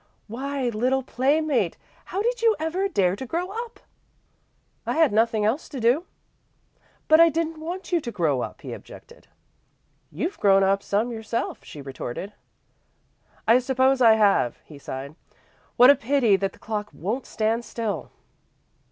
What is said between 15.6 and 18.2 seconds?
"What a pity that the clock won't stand still!"